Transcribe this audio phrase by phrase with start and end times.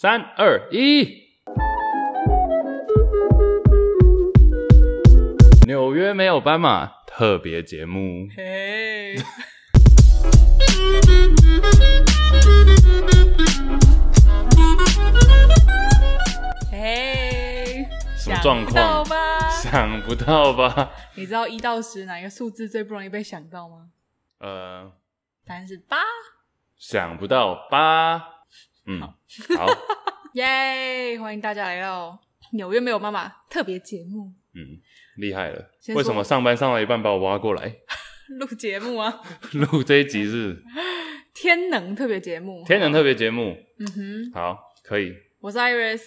[0.00, 1.24] 三二一，
[5.66, 8.28] 纽约没有斑马特别节目。
[8.36, 9.16] 嘿，
[16.70, 18.70] 嘿，什么状况？
[18.70, 19.50] 想不到吧？
[19.50, 20.92] 想不到吧？
[21.16, 23.88] 你知道一到十哪一个数字最不容易被想到吗？
[24.38, 24.92] 呃，
[25.44, 25.96] 答案是八。
[26.76, 28.37] 想不到吧？
[28.90, 29.66] 嗯，好，
[30.32, 32.18] 耶欢迎大家来到
[32.54, 34.32] 纽约没有妈妈特别节目。
[34.54, 34.80] 嗯，
[35.18, 35.70] 厉害了。
[35.94, 37.76] 为什么上班上到一半把我挖过来
[38.40, 39.20] 录节目啊？
[39.52, 40.62] 录这一集是
[41.34, 42.64] 天能特别节目。
[42.66, 43.54] 天能特别节目。
[43.78, 45.12] 嗯哼，好，可以。
[45.40, 46.00] 我是 Iris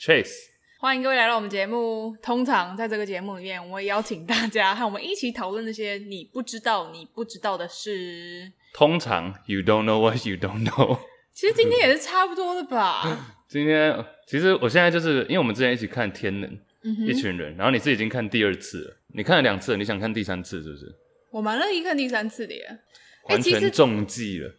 [0.00, 0.34] Chase，
[0.80, 2.16] 欢迎各位来到我们节目。
[2.20, 8.52] 通常在这个节目里面，我会邀请大家和我们一起讨论那些你不知道、你不知道的事。
[8.74, 10.98] 通常，You don't know what you don't know。
[11.34, 13.02] 其实今天也是差不多的吧。
[13.48, 13.92] 今天
[14.26, 16.48] 其实我现在就是因为我们之前一起看《天能》，
[16.82, 20.94] 嗯，一群人，然后你是已经看第二次了，你看了两次了，你想看第三次是不是？
[21.32, 22.78] 我蛮乐意看第三次的耶，
[23.28, 24.54] 完全中计了。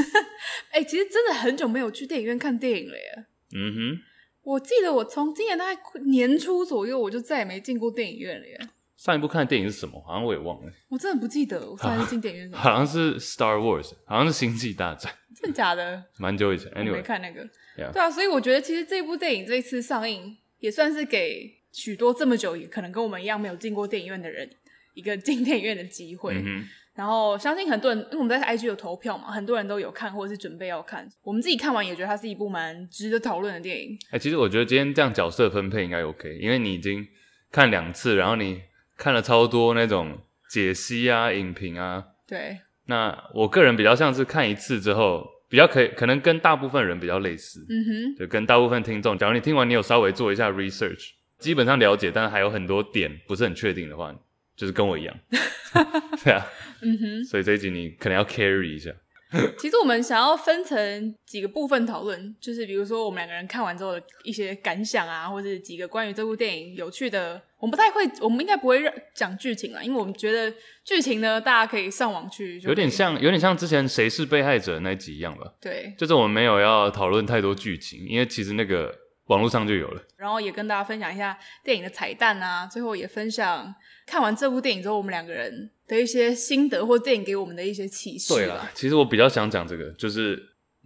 [0.72, 3.26] 哎、欸，其实真的很久没有去电影院看电影了耶。
[3.54, 4.00] 嗯哼，
[4.42, 8.58] 我记得我从今年大概年初左右，我就再也没进过电影院了耶。
[9.04, 10.02] 上一部看的电影是什么？
[10.06, 10.72] 好像我也忘了。
[10.88, 12.58] 我真的不记得我上一次进电影院什么。
[12.58, 15.12] 好像是 Star Wars，好像是星际大战。
[15.36, 16.02] 真的假的？
[16.16, 17.42] 蛮久以前，Anyway，我没看那个。
[17.76, 17.92] Yeah.
[17.92, 24.48] 对啊，所以我觉得其实这部电影这一次上映，也算是给许多这么久也可能跟我们一样没有进过电影院的人
[24.94, 26.34] 一个进电影院的机会。
[26.36, 31.06] 嗯然后相信很多人，因为我们在 IG 有投票嘛，很多人都有看或者是准备要看。
[31.24, 33.98] 我们自己看完也觉得它是一部蛮值得讨论的电影。
[34.06, 37.06] 哎、欸，其实我觉得今天这样角色分配应该 OK，因为你已经
[37.52, 38.62] 看两次，然后你。
[38.96, 42.58] 看了超多那种解析啊、影评啊，对。
[42.86, 54.14] 那我个人比较像是看一次之后，比较可以可能跟大部分人比较类似，嗯哼，就跟大部分听众，假如你听完你有稍微做一下 research，基本上了解，但是还有很多点不是很确定的话，
[54.54, 55.16] 就是跟我一样，
[56.22, 56.46] 对啊，
[56.82, 58.90] 嗯哼，所以这一集你可能要 carry 一下。
[59.58, 68.82] 其实我们想要分成几个部分讨论，就是比如说我们两个人看完之后的一些感想啊，或者几个关于这部电影有趣的，我们不太会，我们应该不会
[69.14, 70.52] 讲剧情啦，因为我们觉得
[70.84, 75.52] 剧情呢，大家可以上网去，有点像，有点像之前谁是被害者那集一样吧？
[75.60, 78.94] 对，就是我们没有要讨论太多剧情，因为其实那个
[79.26, 83.74] 网络上就有了，然后也跟大家分享一下电影的彩蛋啊，最后也分享
[84.06, 88.34] 看完这部电影之后我们两个人的一些心得，或电影给我们的一些启示。
[88.34, 90.40] 对啦，其实我比较想讲这个，就是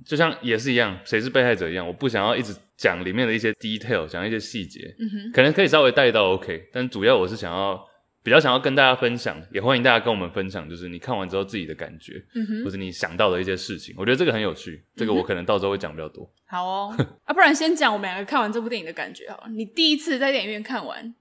[0.07, 7.85] 就像也是一样，谁是被害者一样，我不想要一直讲里面的一些 detail，讲一些细节，嗯哼，可能可以稍微带到 OK，但主要我是想要
[8.23, 16.25] 比较想要跟大家分享，也欢迎大家跟我们分享，就是你看完之后自己的感觉，嗯哼，或者你想到的一些事情，我觉得这个很有趣，这个我可能到时候会讲比较多。
[16.25, 19.49] 嗯、好哦， 啊，不然先讲我们两个看完这部电影的感觉好了。
[19.51, 21.15] 你第一次在电影院看完，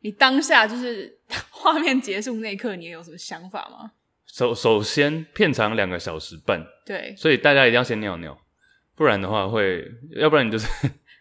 [0.00, 1.18] 你当下就是
[1.50, 3.92] 画面结束那一刻，你有什么想法吗？
[4.26, 8.36] 首首先，片长两个小时半，对，所以大家一定要先尿尿，
[8.96, 9.84] 不然的话会，
[10.16, 10.66] 要不然你就是，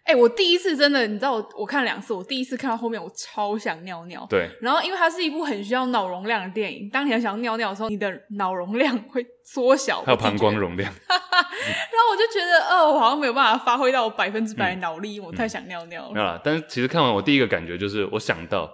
[0.03, 16.11] 哎、欸，我第一次真的，你知道我我看两次，我第一次看到后面，我超想尿尿，对，然后因为它是一部很需要脑容量的电影，当你很想尿尿的时候，你的脑容量会缩小，还有膀胱容量， 然后我就觉得，哦，我好像没有办法发挥到我百分之百的脑力，嗯、我太想尿尿了。
[16.13, 18.69] 没有啦，但是其实看完我第一个感觉就是，我想到，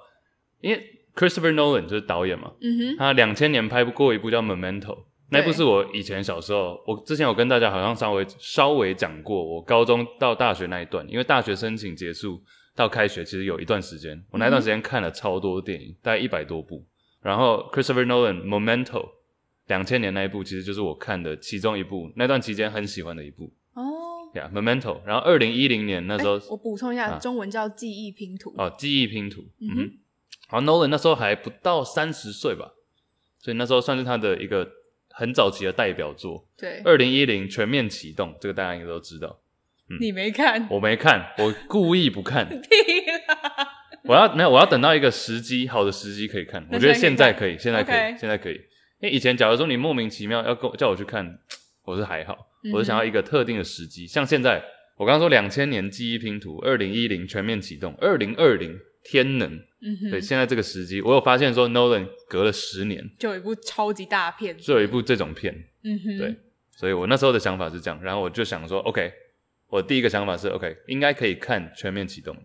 [0.62, 0.96] 因为。
[1.16, 4.80] Christopher Nolan 就是导演嘛，嗯哼，他两千年拍过一部叫《Memento》，
[5.32, 12.42] 那部是我以前小时候，我之前有跟大家好像稍微稍微讲过，我高中到大学那一段，因为大学申请结束
[12.76, 16.86] 到开学其实有一段时间，我那段时间看了超多电影，大概一百多部，
[17.22, 18.86] 然后 Christopher Nolan《Memento》
[19.68, 23.84] 两千年那一部其实就是我看的其中一部，那段期间很喜欢的一部哦，
[24.34, 29.92] 呀，《Memento》，然后二零一零年那时候，我补充一下，中文叫《记忆拼图》哦，《记忆拼图》，嗯哼。
[30.48, 32.72] 好，Nolan 那时候还不到三十岁吧，
[33.38, 34.68] 所以那时候算是他的一个
[35.20, 36.48] 很早期的代表作。
[36.58, 39.42] 对，二零一零全面启动，这个大家应该都知道。
[39.90, 40.66] 嗯，你没看？
[40.70, 42.48] 我没看，我故意不看。
[42.48, 42.58] 屁
[43.28, 43.68] 啦！
[44.06, 46.66] 我要没有，我要等到一个时机，好的时机可以看。
[46.72, 48.54] 我觉得现在可以，现在可以.现在可以。
[49.02, 51.40] 因为以前假如说你莫名其妙要跟叫我去看，
[51.84, 52.38] 我是还好，
[52.74, 54.08] 我是想要一个特定的时机，嗯。
[54.08, 54.64] 像现在，
[54.98, 58.80] 我刚刚说两千年记忆拼图，二零一零全面启动，二零二零。
[59.04, 59.50] 天能，
[59.82, 65.54] 嗯哼，对，现在这个时机，我有发现说，Nolan 隔了十年就有一部超级大片，就有一部这种片，
[65.84, 66.36] 嗯哼，对，
[66.76, 69.12] 所以我那时候的想法是这样，然后我就想说，OK，
[69.68, 72.36] 我第一个想法是，OK，应该可以看全面启动。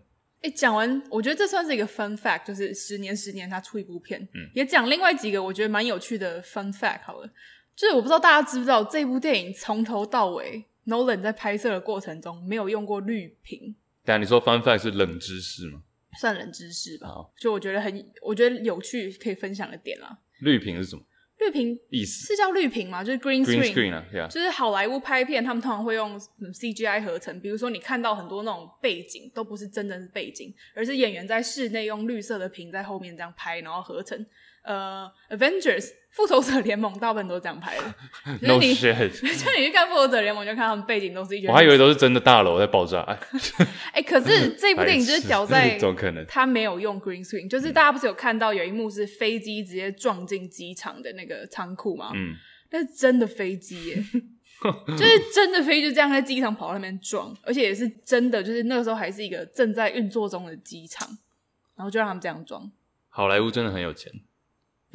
[0.41, 7.29] 哎，讲完，我觉得这算是一个 fun fact，就是十年十年他出一部片，嗯，也讲另外几个我觉得蛮有趣的 fun fact 好了，
[7.75, 13.75] 就是我不知道大家知不知道这部电影从头到尾 Nolan 在拍摄的过程中没有用过绿屏。
[14.05, 15.81] 对啊，你说 Fun Fact 是冷知识吗？
[16.19, 17.07] 算冷知识吧。
[17.07, 20.17] 好就我觉得很，我觉得有趣可以分享的点啦。
[20.41, 21.01] 绿屏是什么？
[21.37, 23.03] 绿屏意思是叫绿屏吗？
[23.03, 23.93] 就是 green Green screen。
[23.93, 24.27] 啊，yeah.
[24.29, 34.25] 就是好莱坞拍片，他们通常会用 CGI 合成，比如说你看到很多那种背景都不是真正的背景，而是演员在室内用绿色的屏在后面这样拍，然后合成。
[34.63, 37.83] 呃，Avengers 复仇者联盟大部分都是这样拍的。
[38.47, 38.73] No 你！
[38.79, 38.89] 就
[39.57, 41.49] 你去看复仇者联盟，就看他们背景都是一群。
[41.49, 43.01] 我还以为都是真的大楼在爆炸。
[43.91, 46.25] 哎、欸，可是这部电影就是屌在，怎么可能？
[46.25, 52.11] 他没有用 green screen，就是大家不是有看到有一幕是飞机直接撞进机场的那个仓库吗？
[52.15, 52.35] 嗯，
[52.71, 54.03] 那是真的飞机耶，
[54.87, 61.05] 就是真的飞机就这样在机场跑到那边撞，而且也是真的，就是那个时候还是一个正在运作中的机场，
[61.75, 62.71] 然后就让他们这样撞。
[63.09, 64.11] 好莱坞真的很有钱。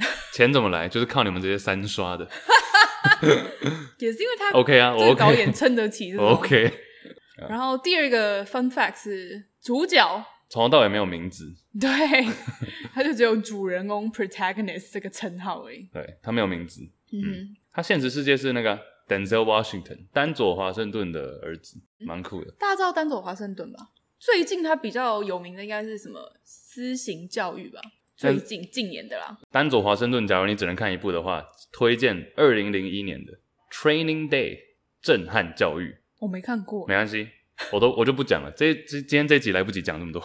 [0.33, 0.89] 钱怎么来？
[0.89, 2.29] 就是靠你们这些三刷的，
[3.99, 6.73] 也是因为他 OK 啊，我这个导演撑得起 OK。
[7.49, 11.89] 然后第二个 Fun Fact 是主角从头到尾没有名字，对，
[12.93, 15.89] 他就只有主人公 Protagonist 这个称号而已。
[15.93, 16.83] 对，他没有名字。
[17.13, 22.51] 嗯，他现实世界是那个 Denzel Washington 丹佐华盛顿的儿子，蛮酷的。
[22.59, 23.89] 大家知道丹佐华盛顿吧？
[24.19, 27.81] 最近他比较有名的应该是什么私刑教育吧？
[28.21, 33.33] 最近近年的啦，丹佐华盛顿，假如你只能看一部的话，推荐二零零一年的
[33.73, 34.57] 《Training Day》
[35.01, 35.97] 震撼教育。
[36.19, 37.27] 我没看过，没关系，
[37.73, 38.51] 我都我就不讲了。
[38.51, 40.23] 这这今天这集来不及讲这么多，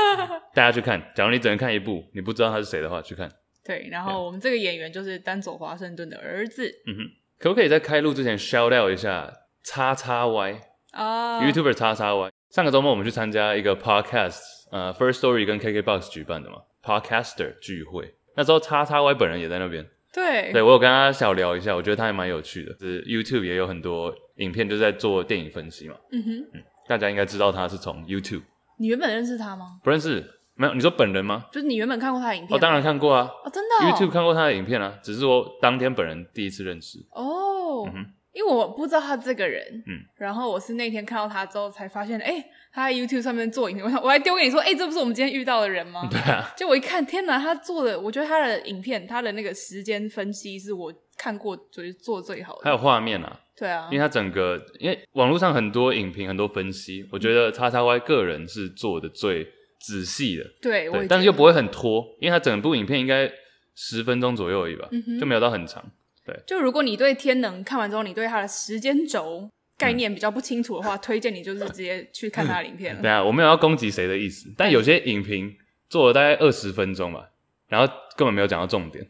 [0.52, 1.02] 大家去看。
[1.16, 3.32] 假如你只能看一部，你不知道他是谁的话，去看。
[3.64, 6.70] 对，然后我们这个演员就是丹佐华盛顿的儿子。
[6.86, 7.00] 嗯哼，
[7.38, 10.60] 可不可以在开录之前 shout out 一下叉叉 Y
[10.90, 12.30] 啊，YouTuber 叉叉 Y。
[12.50, 14.40] 上个周末我们去参加一个 podcast，
[14.70, 16.58] 呃，First Story 跟 KKBOX 举办的嘛。
[16.82, 19.86] Podcaster 聚会，那时候叉叉 Y 本人也在那边。
[20.12, 22.72] 对，对我有跟他小聊一下，我觉得他还蛮有趣的。
[22.74, 25.94] 就是 YouTube 也有很多影片，就是在做电影分析嘛。
[26.10, 28.42] 嗯哼，嗯，大家应该知道他是从 YouTube。
[28.78, 29.78] 你原本认识他吗？
[29.84, 30.72] 不认识，没有。
[30.72, 31.44] 你说本人吗？
[31.52, 32.56] 就是你原本看过他的影片？
[32.56, 33.30] 哦，当然看过啊。
[33.44, 36.98] 哦，真的哦？YouTube 看过他的影片啊，只是说当天本人第一次认识。
[37.10, 38.06] 哦，嗯哼，
[38.38, 39.82] 因为我不知道他这个人。
[39.86, 42.44] 嗯，然后我是那天看到他之后才发现，哎。
[42.70, 46.06] 他在 YouTube 上面做影片，我 我还丢给你说，哎、欸，这不是我们今天遇到的人吗？
[46.12, 46.48] 对啊。
[46.56, 52.60] 就我一看，天哪，他做的，我觉得他的影片，他的那个时间分析是我看过就是做最好的。
[52.62, 53.40] 还有画面啊。
[53.56, 53.88] 对啊。
[53.90, 59.48] 因为他整个，因为网络上很多影评、很多分析，我觉得叉叉 Y 个人是做的最
[59.80, 60.44] 仔细的。
[60.60, 60.88] 对。
[60.88, 61.06] 对。
[61.08, 63.28] 但是又不会很拖，因为他整部影片应该
[63.74, 65.84] 十分钟左右而已吧，嗯、就没有到很长。
[66.28, 66.40] 对。
[66.46, 69.50] 就如果你对天能看完之后，你对它的时间轴。
[69.78, 72.98] 概念比较不清楚的话，嗯、 推荐你就是直接去看它的影片了。
[73.00, 75.56] 对啊，我没有要攻击谁的意思，但有些影评
[75.88, 77.30] 做了大概二十分钟吧，
[77.68, 77.86] 然后
[78.16, 79.06] 根本没有讲到重点，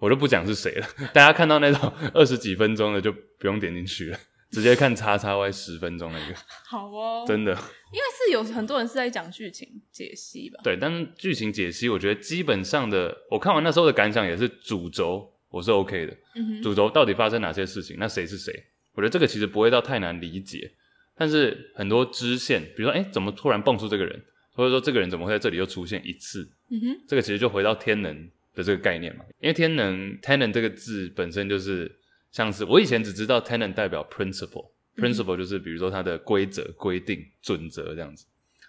[0.00, 0.86] 我就不讲是谁了。
[1.14, 4.18] 大家看到那种二十几分钟的就不用点进去了，
[4.50, 6.34] 直接看叉叉 Y 十分钟那个。
[6.64, 7.56] 好哦，真的，因
[8.00, 10.58] 为是有很多人是在讲剧情解析吧？
[10.64, 16.16] 对，但是剧情解析，我觉得基本上的，我看完那时候的感想也是主轴，我是 OK 的。
[16.34, 17.96] 嗯哼，主轴到底发生哪些事情？
[17.98, 18.52] 那谁是谁？
[18.94, 20.72] 我觉得这个其实不会到太难理解，
[21.16, 24.22] 但是很多支线，比如说，诶，怎么突然蹦出这个人，
[24.52, 26.48] 或者说这个人怎么会在这里又出现一次？
[26.70, 31.94] 嗯哼，这个其实就回到天能的这个概念嘛，因为天能 tenet 这个字本身就是
[32.32, 38.24] 像是我以前只知道 tenet 代表 principle，principle、嗯、就是比如说它的规则、规定、准则这样子，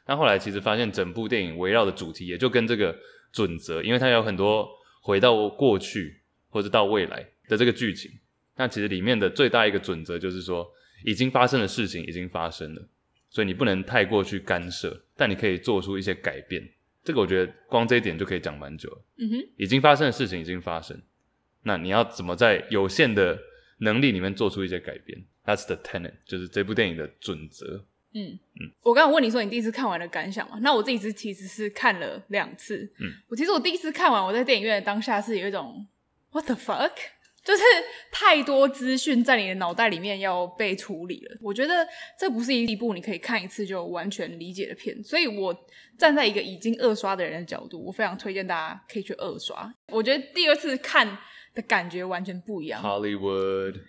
[0.06, 2.94] 但后来其实发现整部电影围绕的主题也就跟这个
[3.31, 4.68] 准则，因为它有很多
[5.01, 6.17] 回到过去
[6.49, 8.11] 或者到未来的这个剧情。
[8.56, 10.68] 那其实里面的最大一个准则就是说，
[11.06, 12.87] 已经发生的事情已经发生了，
[13.30, 16.68] 所以你不能太过去干涉，但你可以做出一些改变。
[17.04, 19.01] 这个我觉得光这一点就可以讲蛮久了。
[19.18, 20.99] 嗯哼，已经发生的事情已经发生，
[21.63, 23.39] 那你要怎么在有限的
[23.77, 27.85] 能力里面做出一些改变？That's the tenet，就是这部电影的准则。
[28.13, 30.57] 嗯嗯，我刚刚问你说你第一次看完的感想嘛？
[30.61, 32.92] 那我自己是其实是看了两次。
[32.99, 35.85] 嗯，我其实我第一次看完，我在电影院的当下是有一种
[36.37, 36.91] What the fuck？
[37.44, 37.63] 就是
[38.11, 41.87] 太多资讯在你的脑袋里面要被处理了，我觉得
[42.19, 45.56] 这不是一部你可以看一次就完全理解的片，所以我
[45.97, 49.73] 站在一个已经二刷的人的角度，我非常推荐大家可以去二刷。
[49.91, 51.17] 我觉得第二次看
[51.56, 52.83] 的感觉完全不一样。
[52.83, 53.79] Hollywood，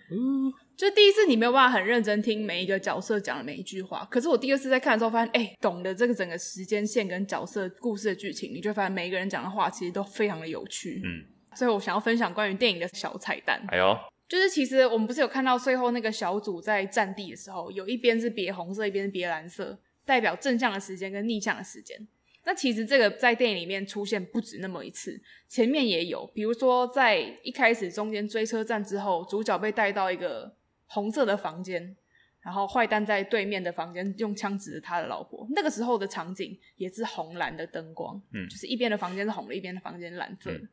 [0.75, 11.01] 就第一次你没有办法很认真听每一个角色讲的每一句话，可是我第二次在看的时候发现，哎，懂得这个整个时间线跟角色故事的剧情，你就会发现每一个人讲的话其实都非常的有趣。
[11.03, 11.35] 嗯。
[11.59, 13.61] 所以我想要分享关于电影的小彩蛋。
[13.67, 13.93] 哎呦，
[14.29, 22.07] 就是其实我们不是有看到最后那个小组在战地的时候，有一边是别红色，一边是别蓝色，代表正向的时间跟逆向的时间。
[22.45, 31.95] 那其实这个在电影里面出现不止那么一次，前面也有，比如说在一开始中间追车站之后，主角被带到一个红色的房间，
[32.41, 35.45] 然后坏蛋在对面的房间用枪指着他的老婆。
[35.51, 40.57] 那个时候的场景也是红蓝的灯光，嗯，就是一边的房间是红的，一边的房间是蓝色的。
[40.57, 40.69] 嗯、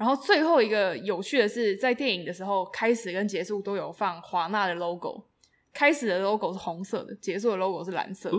[0.00, 5.22] 然后最后一个有趣的是，在电影的时候开始跟结束都有放华纳的 logo，
[5.74, 8.36] 开始的 logo 是红色的，结束的 logo 是蓝色的。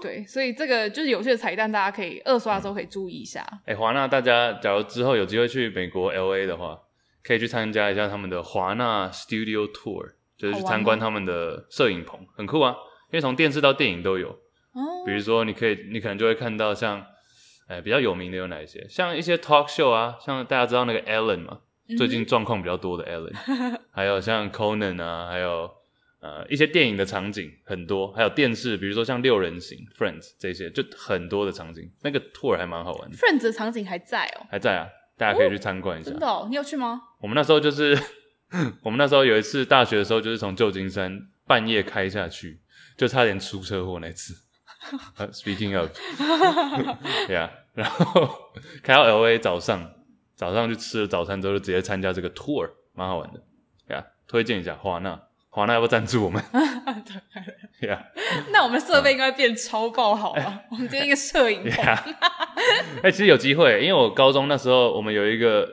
[0.00, 3.46] 对，所以这个就是有趣的彩蛋，大家可以二刷的时候可以注意一下。
[3.66, 6.80] 哎、嗯，华纳，大家假如之后有机会去美国 LA 的话，
[7.22, 10.12] 可以去参加一下他们的华纳 Studio Tour。
[10.38, 12.72] 就是去参观他们的摄影棚，很酷啊！
[13.10, 14.28] 因为从电视到电影都有。
[14.28, 14.82] 哦。
[15.06, 17.02] 比如说，你可以，你可能就会看到像，
[17.66, 18.86] 哎，比较有名的有哪一些？
[18.88, 21.58] 像一些 talk show 啊，像大家知道那个 Ellen 嘛，
[21.96, 23.78] 最近状况比较多的 Ellen，嗯。
[23.92, 25.70] 还有像 Conan 啊，还有
[26.20, 31.90] 呃一些电影的场景很多，还有电视，比如说像六人行 Friends 这些，就很多的场景。
[32.02, 33.16] 那个 tour 还蛮好玩的。
[33.16, 34.46] Friends 的场景还在哦。
[34.50, 36.10] 还在啊，大家可以去参观一下。
[36.10, 36.46] 真的哦？
[36.48, 37.00] 你有去吗？
[37.20, 37.98] 我们那时候就是。
[38.84, 42.60] 我们那时候有一次大学的时候，就是从旧金山半夜开下去，
[42.96, 44.34] 就差点出车祸那次。
[45.18, 48.28] uh, speaking of，yeah，， 然后
[48.82, 49.92] 开到 LA，早上
[50.34, 53.42] 早上去吃了早餐之后，就直接参加这个 tour，蛮好玩的。
[53.86, 56.42] 对啊，推荐一下华纳，华纳要不要赞助我们？
[57.80, 58.02] 对啊，
[58.52, 60.42] 那我们设备应该变超爆好了。
[60.42, 61.84] 欸、我们今天一个摄影棚。
[61.84, 65.68] 哎、欸，其实有机会，因为我高中那时候我们有一个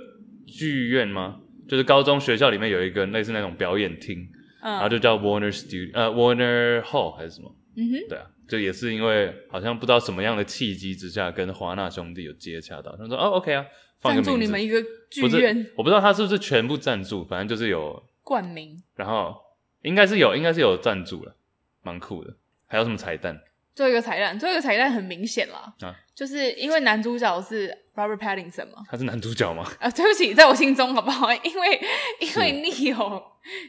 [0.48, 1.38] 剧院吗？
[1.68, 4.20] 就是高中学校里面有一个类似那种表演厅，
[4.62, 7.50] 嗯、然后就叫 Warner Studio，呃，Warner Hall 还是什么？
[7.76, 13.66] 嗯哼，对啊，就也是因为好像不知道什么样的契机之下，跟华纳兄弟有接洽到，他说哦，OK 啊，
[14.00, 19.36] 赞助你们一个剧院，我不知道他是不是全部赞助，反正就是有冠名，然后
[19.82, 21.36] 应该是有，应该是有赞助了，
[21.82, 22.34] 蛮酷的。
[22.68, 23.40] 还有什么彩蛋？
[23.76, 29.68] 最后一个彩蛋，最后一个彩蛋很明显啦，啊，就是因为男主角是 Robert Pattinson 嘛，他是男主角吗？
[29.80, 31.34] 啊，对不起，在我心中好不好？
[31.44, 31.82] 因为
[32.20, 33.22] 因为尼尔，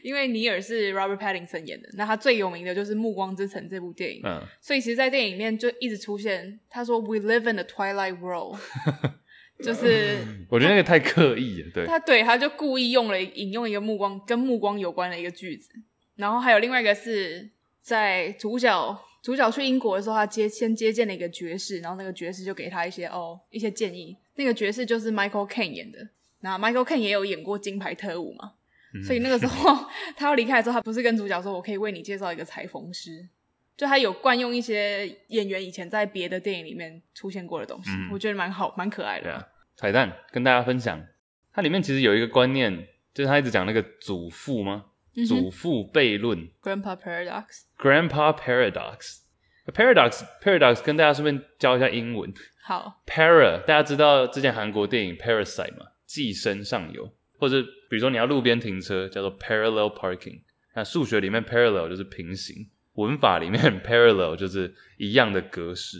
[0.03, 8.59] 因为尼尔是 Robert Pattinson 演的，那他最有名的就是《暮光之城》这部电影，嗯，所以其实，在电影里面就一直出现，他说 We live in the Twilight World，
[9.63, 10.19] 就是
[10.49, 15.71] 我觉得那个太刻意了，对，他对他就故意用了引用一个目光跟目光有关的一个句子，
[16.15, 17.49] 然后还有另外一个是
[17.81, 19.01] 在主角。
[19.25, 24.15] 主角去英国的时候，他接先接见了一个爵士，然后那个爵士就给他一些哦一些建议。
[24.35, 25.97] 那个爵士就是 Michael Caine 演的，
[26.41, 28.51] 那 Michael Caine 也有演过《金牌特务》嘛，
[28.93, 29.75] 嗯、所以那个时候
[30.15, 33.27] 他要离开的时候，他不是跟主角说：“我可以为你介绍一个裁缝师。”
[33.75, 39.23] 就他有惯用一些演员以前在别的电影里面出现过的东西，嗯、我觉得蛮好，蛮可爱的。
[39.23, 41.03] 对啊，彩蛋跟大家分享，
[41.51, 44.85] 它里面其实有一个观念，就是他一直讲那个祖父吗？
[45.27, 52.33] 祖父悖论，Grandpa Paradox，Grandpa Paradox，Paradox，Paradox，跟大家顺便教一下英文。
[52.63, 55.85] 好，Para，大家知道之前韩国电影 Parasite 嘛？
[56.05, 60.41] 寄生上流，或者比如说你要路边停车，叫做 Parallel Parking。
[60.73, 65.99] 那数学里面 Parallel 就是平行，文法里面 Parallel 就是一样的格式。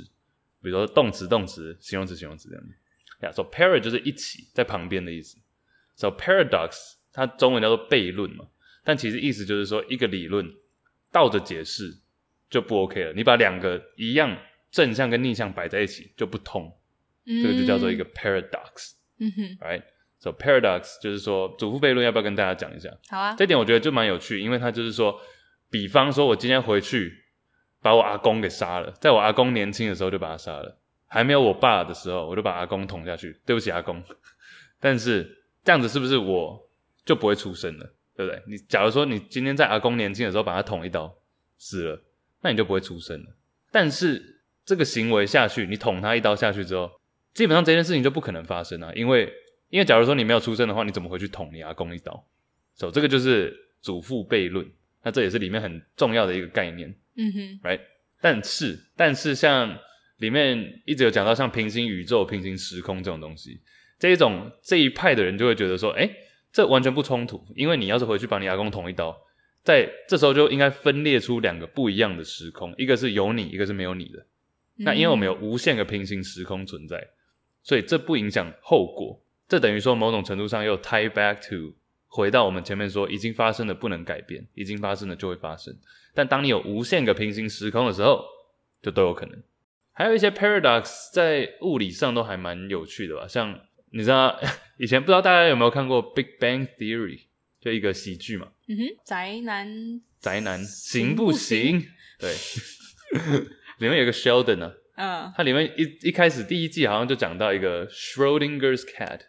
[0.61, 2.73] 比如说动词、动词、形容词、形容词这样子。
[3.21, 5.37] 呀，So para 就是一起在旁边的意思。
[5.95, 8.47] So Paradox 它中文叫做悖论嘛？
[8.85, 10.47] 但其实意思就是说，一个理论
[11.11, 11.91] 倒着解释
[12.49, 13.11] 就不 OK 了。
[13.13, 14.37] 你把两个一样
[14.71, 16.71] 正向跟逆向摆在一起就不通，
[17.25, 18.93] 嗯、这个就叫做一个 paradox。
[19.17, 22.89] 嗯哼，right？So paradox 就是说祖父悖论，要不要跟大家讲一下？
[23.09, 25.19] 好啊，这点我觉得就蛮有趣，因为它就是说，
[25.69, 27.11] 比方说我今天回去
[27.81, 30.77] 把我阿公给杀了，在我阿公年轻的时候就把他杀了，
[31.07, 34.03] 还没有我爸的时候我就把阿公捅下去，对不起阿公。
[34.79, 36.69] 但是这样子是不是我
[37.05, 37.93] 就不会出生了？
[38.15, 38.41] 对不对？
[38.47, 41.13] 你假如说你今天在阿公年轻的时候把他捅一刀
[41.57, 42.03] 死了，
[42.41, 43.35] 那你就不会出生了。
[43.71, 46.89] 但是这个行为下去，你捅他一刀下去之后，
[47.33, 48.91] 基本上这件事情就不可能发生啊。
[48.95, 49.31] 因为
[49.69, 52.25] 因为假如说你没有出生的话，你怎么会去捅你阿公一刀？
[52.73, 54.65] 所以这个就是祖父悖论。
[55.03, 56.89] 那这也是里面很重要的一个概念。
[57.15, 57.79] 嗯哼，right？
[58.21, 59.77] 但是但是像
[60.17, 63.61] 里面一直有讲到像平行宇宙、平行时空这种东西，
[63.99, 66.09] 这一种这一派的人就会觉得说，诶
[66.55, 69.13] 这完全不冲突，因为你要是回去把你阿公捅一刀，
[69.61, 74.25] 在这时候就应该分裂出两个不一样的时空，一个是有你，一个是没有你的。
[74.75, 77.09] 那因为我们有无限个平行时空存在，
[77.61, 79.21] 所以这不影响后果。
[79.49, 81.75] 这等于说某种程度上又 tie back to
[82.07, 85.77] 回到我们前面说，已经发生的不能改变，已经发生的就会发生。
[86.13, 88.23] 但当你有无限个平行时空的时候，
[88.81, 89.43] 就都有可能。
[89.91, 93.59] 还有一些 paradox 在物理上都还蛮有趣的吧，像。
[93.95, 94.37] 你知道
[94.77, 97.17] 以前不知道大家有没有看过《Big Bang Theory》，
[97.61, 98.49] 就一个喜剧嘛？
[98.67, 101.81] 嗯哼，宅男，宅男行不行？
[102.19, 102.35] 对，
[103.79, 109.21] 里面有个 Sheldon 呢、啊，嗯，它里面一一开始第一季好像就讲到一个 Schrodinger's cat，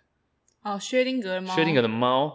[0.63, 2.33] 哦，薛定格的猫，薛定谔的猫，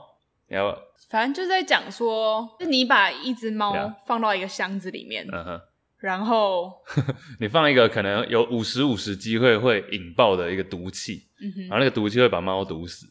[0.47, 0.77] 然后
[1.09, 5.61] 反正就是在讲说，就你把一只猫放到一个箱子里面，嗯哼，
[6.01, 6.73] 然后
[7.39, 11.27] 你放一个可能有五十五十机会会引爆的一个毒气，
[11.69, 13.07] 然后那个毒气会把猫毒死，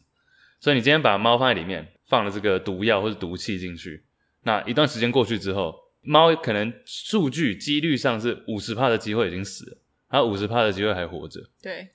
[0.58, 4.04] 所以你今天把猫放在里面，放了这个毒药或者毒气进去，
[4.42, 9.78] 那一段时间过去之后，猫可能数据几率上是五十趴的机会已经死了，
[10.08, 11.90] 还有五十趴的机会还活着，对，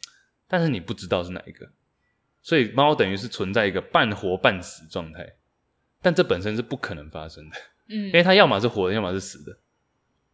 [0.48, 1.70] 但是你不知道是哪一个，
[2.42, 5.36] 所以猫等于是存在一个半活半死状态。
[6.02, 7.58] 但这本身是不可能发生的，
[7.90, 9.58] 嗯，因为它要么是活的，要么是死的，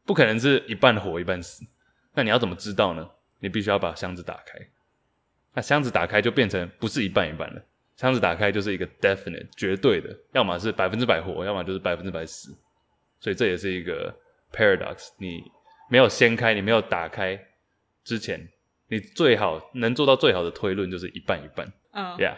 [0.06, 1.66] 不可能是一半活一半死。
[2.14, 3.10] 那你要怎么知道呢？
[3.40, 4.60] 你必须要把箱子打开。
[5.54, 7.62] 那箱子打开就变成不是一半一半了，
[7.96, 12.56] 箱子打开就是一个 definite 绝对的，要么是百分之百活，要么就是百分之百死。
[13.20, 14.16] 所以这也是一个
[14.52, 15.10] paradox。
[15.18, 15.44] 你
[15.90, 17.40] 没有掀开，你没有打开
[18.04, 18.48] 之前，
[18.88, 21.72] 你最好能做到最好的推论就是一半一半。
[21.92, 22.38] 嗯，Yeah，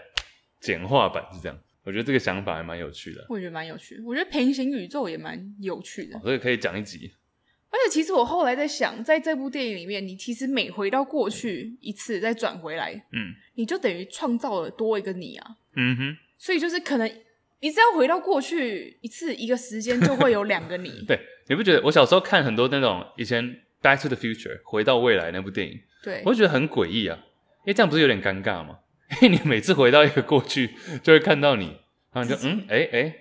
[0.60, 1.60] 简化版是这样。
[1.84, 3.26] 我觉得这个想法还蛮有趣的。
[3.30, 4.04] 我觉得蛮有趣的。
[4.06, 7.14] 我觉得平行宇宙也蛮有趣的，所以可以讲一集。
[7.74, 15.56] 而且其实我后来在想，在这部电影里面，你其实每回到过去一次，再转回来，嗯，你就等于创造了多一个你啊。
[15.76, 16.18] 嗯哼。
[16.38, 17.08] 所以就是可能
[17.62, 20.90] 你只要回到过去一次，一个时间就会有两个你。
[21.08, 23.44] 对，你不觉得我小时候看很多那种以前
[23.82, 27.18] 《Back to the Future》回到未来那部电影，对，我就觉得很诡异啊，
[27.66, 28.78] 因为这样不是有点尴尬吗？
[29.24, 31.78] 因为你每次回到一个过去，就会看到你，
[32.12, 33.16] 然后你就嗯，哎、欸、哎。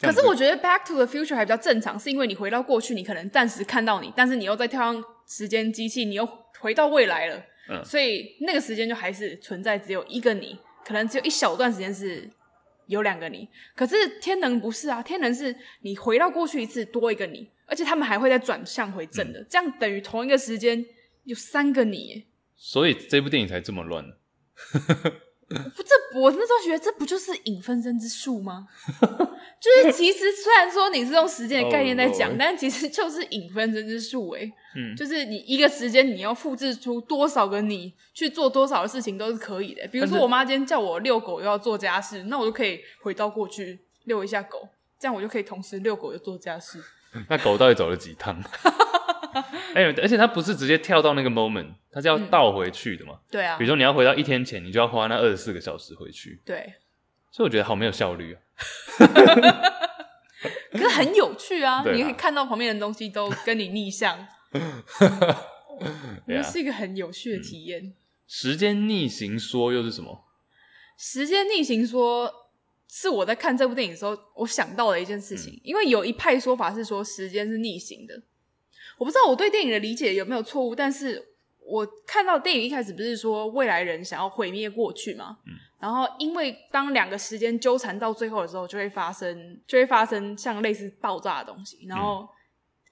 [0.00, 7.42] 欸、可是我觉得《Back to the Future》还比较正常，是因为你回到过去，你可能暂时看到你，但是你又再跳上时间机器，你又回到未来了。
[7.70, 12.28] 嗯，所以那个时间就还是存在，只有一个你，可能只有一小段时间是
[12.86, 13.48] 有两个你。
[13.74, 20.84] 可是天能不是啊，天能是你回到过去一次多一个你，而且他们还会再转向回正的，嗯、这样等于同一个时间
[21.24, 22.26] 有三个你。
[22.54, 24.04] 所以这部电影才这么乱。
[25.76, 28.66] 不，这我那时候觉得这不就是影分身之术吗？
[29.60, 34.42] 就是其实虽然说你是用时间的概念在讲，哦、但其实就是影分身之术哎。
[34.76, 39.86] 嗯，就是你一个时间你要复制出多少个你去做多少的事情都是可以的。
[39.88, 46.82] 比如说我妈今天叫我遛狗又要做家事，那我就可以回到过去遛一下狗，这样我就可以同时遛狗又做家事。
[47.30, 48.42] 那狗到底走了几趟？
[49.74, 53.14] 哎、欸，而且它不是直接跳到那个 moment，它是要倒回去的嘛？
[53.14, 53.56] 嗯、对啊。
[53.58, 56.40] 比如说你要回到一天前，你就要花那二十四个小时回去。
[56.44, 56.74] 对。
[57.30, 58.40] 所以我觉得好没有效率啊。
[60.70, 61.82] 可是很有趣啊！
[61.90, 64.26] 你可以看到旁边的东西都跟你逆向。
[66.44, 67.94] 是一个很有趣的体验。
[68.26, 70.24] 时间逆行说又是什么？
[70.96, 72.32] 时间逆行说
[72.88, 75.54] 是我在看这部电影的时候，我想到的一件事情。
[75.54, 78.22] 嗯、因为有一派说法是说时间是逆行的。
[78.98, 81.22] 我不知道我对电影的理解有没有错误，但是
[81.66, 85.38] 我看到电影一开始不是说未来人想要毁灭过去吗？
[85.46, 92.28] 嗯，然后因为当两个时间纠缠到最后的时候，就会发生就会发生像类似爆炸的东西，然后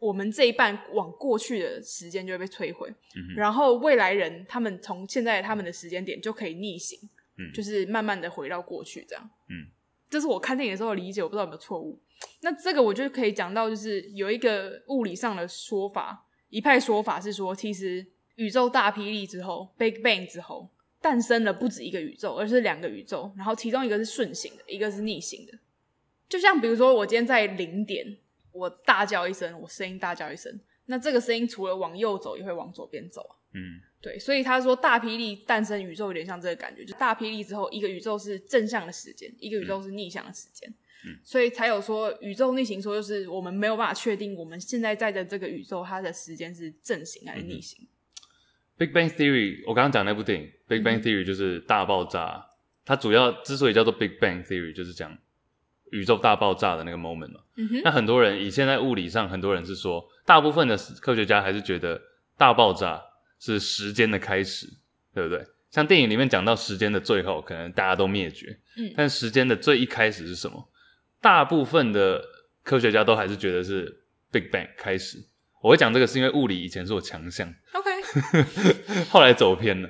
[0.00, 6.98] 我们这一半往过去的时间就会被摧毁，嗯，然后未来人他们从现在他们的时间点就可以逆行，
[7.38, 9.68] 嗯，就是慢慢的回到过去这样，嗯，
[10.10, 12.00] 这是我看电影的时候的理解，我不知道有没有错误。
[12.40, 18.04] 那这个我就可以讲到，就是有一个物理上的说法，一派说法是说，其实
[18.34, 20.68] 宇宙大霹雳之后，Big Bang 之后，
[21.00, 25.52] 诞生了不止一个宇宙，而是两个宇宙，然后其中一个是顺行的，一个是逆行的。
[26.28, 28.16] 就像比如说，我今天在零点，
[28.52, 33.36] 我大叫一声，我声音大叫一声，那这个声音除了往右走，也会往左边走啊。
[33.54, 40.66] 嗯，对，所以他说大霹雳诞生宇宙有点像这个感觉，就大霹雳之后，一个宇宙是正向的时间，一个宇宙是逆向的时间。
[40.70, 40.74] 嗯，
[41.24, 47.84] 所以才有说宇宙逆行说，就是我们没有办法确定我们现在在的这个宇宙，它的时间是正行还是逆行。
[47.84, 47.88] 嗯、
[48.76, 52.46] Big Bang Theory，我刚刚讲那部电影，嗯、Big Bang Theory 就是大爆炸。
[52.84, 55.16] 它主要之所以叫做 Big Bang Theory，就是讲
[55.90, 57.40] 宇宙大爆炸的那个 moment 嘛。
[57.56, 57.80] 嗯哼。
[57.84, 62.00] 那很多人以现在物理上，很多人是说，大部分的科学家还是觉得
[62.36, 63.02] 大爆炸
[63.38, 64.66] 是时间的开始，
[65.14, 65.44] 对不对？
[65.70, 68.58] 像电影里面讲到时间的最后，可能大家都灭绝。
[68.76, 68.92] 嗯。
[68.96, 70.68] 但时间的最一开始是什么？
[71.22, 72.22] 大部分的
[72.62, 75.18] 科学家都还是觉得是 Big Bang 开始。
[75.62, 77.90] 我会讲这个是因为物理以前是我强项，OK，
[79.08, 79.88] 后来走偏了。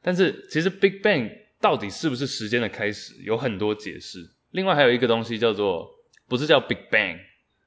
[0.00, 4.20] 但是其实 Big Bang 到底是不是时间的开始，有很多解释。
[4.52, 5.90] 另外还有一个东西叫做，
[6.28, 7.18] 不是叫 Big Bang，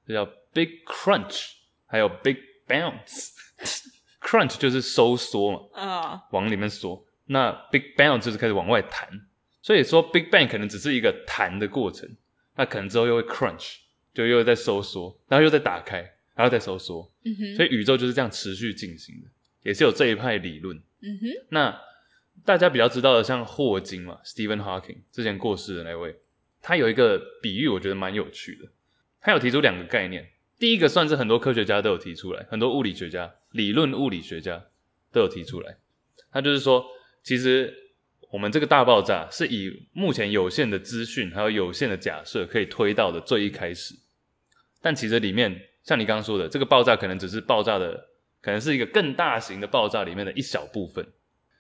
[0.08, 1.50] 就叫 Big Crunch，
[1.86, 3.32] 还有 Big Bounce。
[4.22, 6.22] Crunch 就是收缩嘛，啊，uh.
[6.32, 7.06] 往里面缩。
[7.26, 9.10] 那 Big Bounce 就是开始往外弹。
[9.62, 12.10] 所以说 Big Bang 可能只是一个弹的过程。
[12.58, 13.78] 那可能之后又会 crunch，
[14.14, 16.00] 就又在收缩，然后又再打开，
[16.36, 17.10] 然后再收缩。
[17.24, 17.56] 嗯哼。
[17.56, 19.30] 所以宇宙就是这样持续进行的，
[19.64, 20.76] 也是有这一派理论。
[21.02, 21.28] 嗯哼。
[21.50, 21.82] 那
[22.44, 26.16] 大家比较知道的，像霍金嘛，Stephen Hawking 之前过世的那位，
[26.62, 28.70] 他有一个比喻，我觉得蛮有趣的。
[29.22, 34.68] 他有提出两个概念，第一个算是很多科学家都有提出来，很多物理学家、理论物理学家
[35.12, 35.78] 都有提出来。
[36.32, 36.86] 他就是说，
[37.24, 37.87] 其实
[38.32, 43.96] 我们这个大爆炸是以目前有限的资讯还有有限的假设可以推到的最一开始，
[44.82, 48.10] 但其实里面像你刚刚说的，这个爆炸可能只是爆炸的，
[48.42, 51.06] 可能是一个更大型的爆炸里面的一小部分，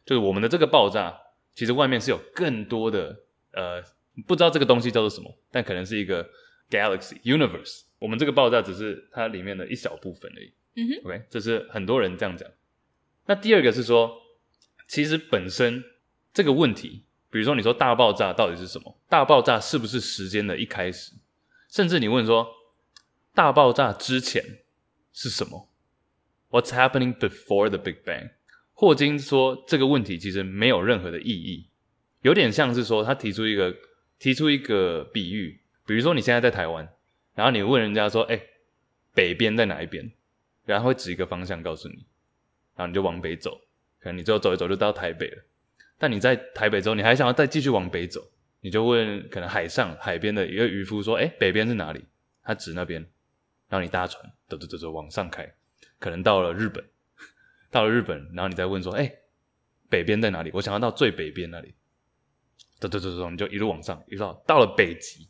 [0.05, 1.17] 就是我们的这个爆炸，
[1.53, 3.83] 其实外面是有更多的呃。
[4.25, 6.27] 不知道这个东西叫做什么，但可能是一个
[6.71, 7.83] galaxy universe。
[7.99, 10.51] 我们这个爆炸只是它里面的一小部分而已。
[10.75, 12.49] 嗯哼，OK，这是很多人这样讲。
[13.27, 14.11] 那第二个是说，
[14.87, 15.83] 其实本身
[16.37, 18.95] 这个问题，比如说你说大爆炸到底是什么？
[19.09, 21.13] 大爆炸是不是时间的一开始？
[21.67, 22.47] 甚至你问说，
[23.33, 24.59] 大爆炸之前
[25.11, 25.67] 是什么
[26.51, 28.33] ？What's happening before the Big Bang？
[28.73, 31.69] 霍金说这个问题其实没有任何的意义，
[32.21, 33.75] 有点像是说他提出一个。
[34.19, 36.89] 提出一个比喻，比如说你现在在台湾，
[37.35, 38.41] 然后你问人家说：“哎、
[39.13, 40.11] 北边在哪一边？”
[40.65, 41.97] 然后会指一个方向告诉你，
[42.75, 43.61] 然后你就往北走，
[43.99, 45.43] 可能你最后走一走就到台北了。
[45.97, 48.21] 但你在台北之后，你还想要再继续往北走，
[48.61, 52.05] 你就问可能海上海边的一个渔夫说：“哎、北边是哪里？”
[52.43, 53.01] 他指那边，
[53.67, 55.51] 然后你搭船走走走走往上开，
[55.99, 56.83] 可能到了日本，
[57.71, 59.11] 到了日本，然后你再问说：“哎、
[59.89, 61.73] 北边在哪里？”我想要到最北边那里。
[62.79, 65.27] 走走走走，你就一路往上，一路到到了北极。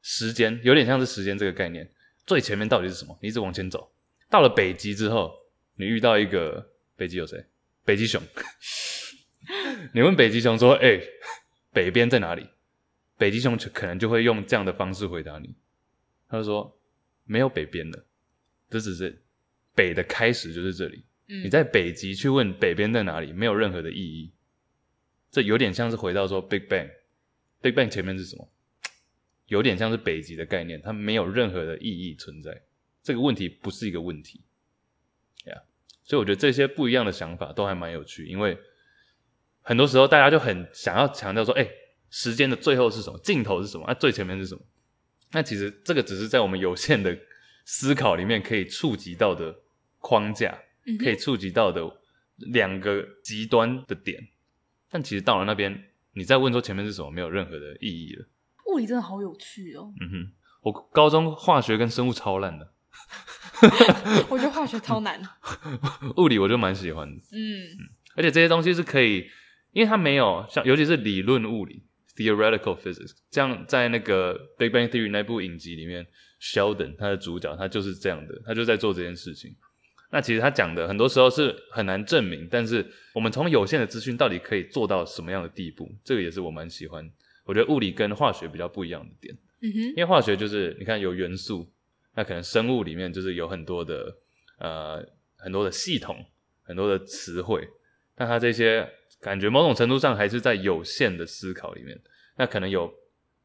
[0.00, 1.86] 时间有点像是时间这个概念，
[2.24, 3.14] 最前面到底是什么？
[3.20, 3.92] 你一直往前走，
[4.30, 5.30] 到了北极之后，
[5.74, 7.44] 你遇到一个北极有谁？
[7.84, 8.22] 北极熊。
[9.96, 11.10] 你问北极熊说：“哎、欸，
[11.72, 12.46] 北边在哪里？”
[13.16, 15.54] 北极熊可能就会用这样的方式回答你，
[16.28, 16.78] 他就说
[17.24, 18.04] ：“没有北边的，
[18.68, 19.22] 这只是
[19.74, 21.02] 北的开始就是这里。
[21.28, 24.34] 嗯、你在北极去问北边在哪里，没有任何的意义。”
[25.32, 28.46] 这有点像是回到说 Big Bang，Big Bang 前面是什么？
[29.46, 32.64] 有点像是北极的概念，它没有任何的意义存在。
[33.02, 34.42] 这个问题不是一个问题，
[35.46, 35.62] 呀、yeah.，
[36.04, 38.58] 所以我觉得这些不一样的想法都还蛮有趣，因为
[39.66, 41.68] 很多时候大家就很想要强调说，哎，
[42.08, 43.18] 时间的最后是什么？
[43.18, 43.84] 尽头是什么？
[43.84, 44.62] 啊，最前面是什么？
[45.32, 47.18] 那其实这个只是在我们有限的
[47.64, 49.52] 思考里面可以触及到的
[49.98, 50.56] 框架，
[51.02, 51.82] 可以触及到的
[52.36, 54.28] 两个极端的点。
[54.88, 58.24] 但其实到了那边，你再问说前面是什么，没有任何的意义了。
[58.66, 59.92] 物理真的好有趣哦。
[60.00, 62.72] 嗯哼，我高中化学跟生物超烂的。
[64.30, 65.20] 我觉得化学超难。
[66.18, 69.28] 物理我就蛮喜欢嗯，而且这些东西是可以，
[69.76, 71.82] 因为它没有像，尤其是理论物理
[72.16, 76.06] （theoretical physics），这样在那个《Big Bang Theory》那部影集里面
[76.40, 79.54] ，Sheldon 他的主角他就是这样的，他就在做这件事情。
[80.10, 87.06] 那其实他讲的很多时候是很难证明，但是我们从有限的资讯到底可以做到什么样的地步，这个也是我蛮喜欢。
[87.44, 91.70] 我觉得物理跟化学比较不一样的点，嗯哼，因为化学就是你看有元素，
[92.14, 94.16] 那可能生物里面就是有很多的
[94.58, 96.24] 呃很多的系统，
[96.62, 97.68] 很多的词汇，
[98.14, 98.88] 但它这些
[99.20, 101.98] 感觉某种程度上还是在有限的思考里面，
[102.36, 102.92] 那可能有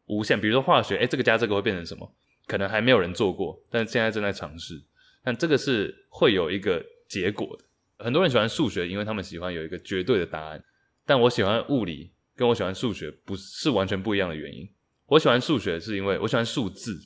[0.06, 2.16] 无限，比如说化学，诶，这个加这个会变成什么？
[2.48, 4.82] 可能还没有人做过，但是现在正在尝试。
[5.24, 7.64] 但这个是会有一个结果的。
[8.04, 10.62] 很多人喜欢数学，因为他们喜欢有一个绝对的答案。
[11.06, 14.68] 但我喜欢物理，跟我喜欢数学不是完全不一样的原因。
[15.06, 17.00] 我喜欢数学是因为我喜欢数字，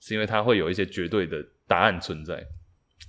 [0.00, 2.46] 是因为它会有一些绝对的答案存在。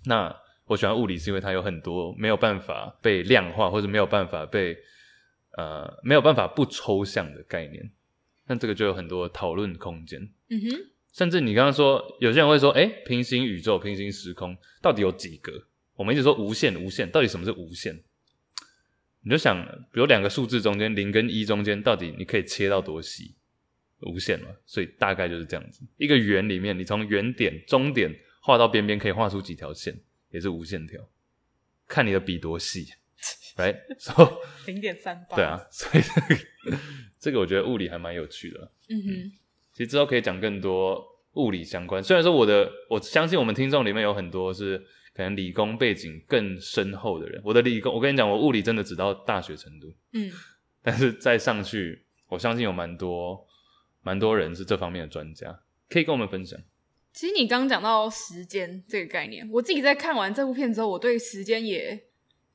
[0.05, 0.35] 那
[0.71, 4.77] 我喜欢物理是因为它有很多没有办法被量化，或者没有办法被
[5.57, 7.91] 呃没有办法不抽象的概念。
[8.47, 10.21] 那这个就有很多讨论空间。
[10.49, 10.67] 嗯哼。
[11.11, 15.51] 甚至你刚刚说，有些人会说，哎，平行宇宙、平行时空到底有几个？
[15.95, 18.01] 我们一直说无限、无限，到底什么是无限？
[19.23, 23.35] 你就想，比如两个数字中间，零跟一中间，到底你可以切到多细？
[23.99, 25.81] 无限嘛，所以大概就是这样子。
[25.97, 28.09] 一个圆里面，你从圆点、终点
[28.41, 29.93] 画到边边，可以画出几条线，
[30.31, 30.99] 也是无线条。
[31.87, 32.87] 看你的笔多细，
[33.57, 35.35] 来说 零点三八。
[35.35, 36.77] 对啊， 所以这个
[37.19, 38.71] 这个我觉得物理还蛮有趣的。
[38.89, 39.31] 嗯哼。
[39.73, 41.01] 其实之后可以讲更多
[41.33, 42.03] 物理相关。
[42.03, 44.77] 虽然说我的，我相信我们听众里面有很多是
[45.13, 47.41] 可能理工背景更深厚的人。
[47.45, 49.95] 我的理工，我跟你讲，我物理真的只到大学程度。
[50.11, 50.29] 嗯，
[50.83, 53.47] 但是再上去，我相信有蛮多
[54.01, 56.59] 蛮多人是这方面的专家，可以跟我们分享。
[57.13, 62.07] 其实你刚刚讲到时间这个概念，我自己在看完这部片之后，我对时间也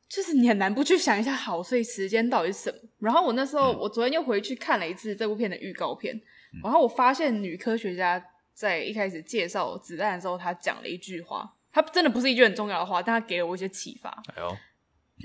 [0.08, 2.78] 就是你很难不去想一下，好，所以时间到底是什么？
[2.98, 6.20] 然后我那时候，嗯、我昨天又回去看了一次这部片的预告片。
[6.62, 14.08] 然后我发现女科学家在一开始介绍子弹的时候，她讲了一句话，她真的不是一句很重要的话，但她给了我一些启发。
[14.34, 14.56] 哎呦，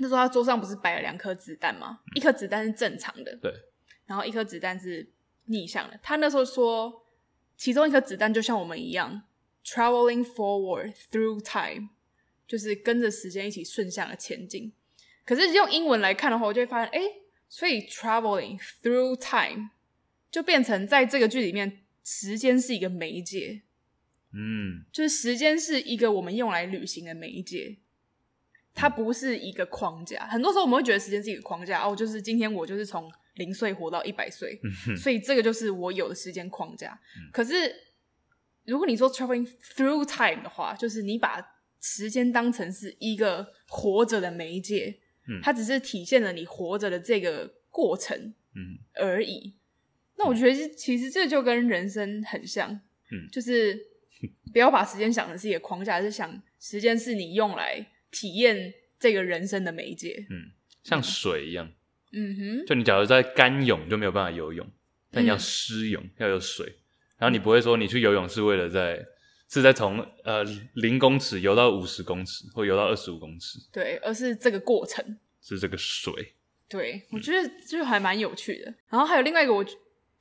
[0.00, 2.00] 那时候她桌上不是摆了两颗子弹吗？
[2.14, 3.50] 一颗子弹是正常的，对，
[4.04, 5.08] 然后一颗子弹是
[5.46, 5.98] 逆向的。
[6.02, 7.01] 她那时候说，
[7.62, 9.22] 其中一颗子弹就像我们一样
[9.64, 11.90] ，traveling forward through time，
[12.44, 14.72] 就是跟着时间一起顺向的前进。
[15.24, 17.00] 可是用英文来看的话，我就会发现，哎，
[17.48, 19.70] 所以 traveling through time
[20.28, 23.62] 就变成在这个剧里面，时间是一个媒介。
[24.32, 27.76] 嗯，就是时间是一个我们用来旅行的媒介，
[28.74, 30.26] 它不是一个框架。
[30.26, 34.60] 很多时候我们会觉得时间是一个框架哦，就是今天我就是从零岁活到一百岁，
[34.96, 36.98] 所以这个就是我有的时间框架。
[37.32, 37.54] 可是
[38.64, 41.42] 如果你说 traveling through time 的话，就是你把
[41.80, 44.98] 时间当成是一个活着的媒介，
[45.42, 48.34] 它只是体现了你活着的这个过程，
[48.94, 49.54] 而已。
[50.16, 52.80] 那我觉得其实这就跟人生很像，
[53.30, 53.92] 就是。
[54.52, 60.24] 不要把时间想成是一个框架，而是想时间是你用来体验这个人生的媒介。
[60.30, 60.52] 嗯，
[60.84, 61.72] 像水一样。
[62.12, 64.66] 嗯哼，就你假如在干泳就没有办法游泳，
[65.10, 66.66] 但你要湿泳、嗯、要有水，
[67.18, 69.04] 然后你不会说你去游泳是为了在
[69.48, 70.44] 是在从呃
[70.74, 76.34] 零公尺游到五十公尺或游到二十五公尺，对，而是这个过程是这个水。
[76.68, 78.70] 对，我觉得就还蛮有趣的。
[78.70, 79.64] 嗯、然后还有另外一个我。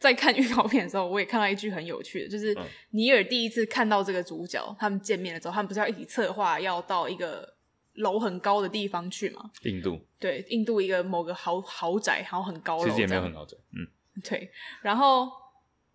[0.02, 2.58] 在看预告片的时候，我也看到一句很有趣的，就是
[2.90, 7.48] 尼尔第一次看到这个主角，他们见面的时候，他们不是要一起策划要到一个
[7.96, 9.52] 楼很高的地方去嘛？
[9.64, 10.00] 印度。
[10.20, 12.86] 对，印度一个某个豪豪宅，然后很高楼。
[12.86, 13.88] 其实也没有很豪宅，嗯。
[14.24, 14.52] 对，
[14.82, 15.30] 然后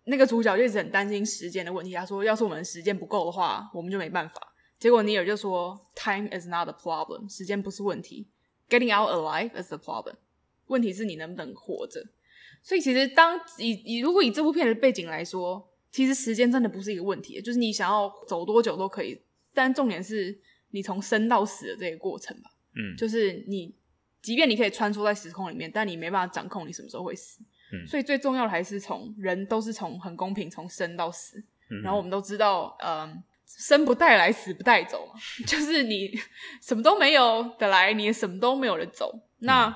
[0.05, 4.41] 那个主角就一直很担心时间的问题，他说：“要是我们时间不够的话，我们就没办法。”
[4.79, 8.27] 结果尼尔就说：“Time is not a problem，时间不是问题
[8.69, 10.15] ，Getting out alive is the problem，
[10.67, 12.03] 问题是你能不能活着。”
[12.63, 19.21] 所以其实当以以如果以这部片的背景来说，其实时间真的不是一个问题，就是你想要走多久都可以，
[19.53, 20.37] 但重点是
[20.77, 22.49] 你从生到死的这个过程吧。
[22.75, 23.73] 嗯，就是你
[24.21, 27.41] 即便你可以穿梭在时空里面，但你没办法掌控你什么时候会死。
[27.73, 35.13] 嗯，所以最重要的还是从人都是从很公平从生到死，嗯，然后我们都知道，嗯，生不带来，死不带走嘛，
[35.45, 36.11] 就是你
[36.61, 39.27] 什么都没有的来，你也什么都没有的走。
[39.39, 39.67] 那。
[39.67, 39.75] 嗯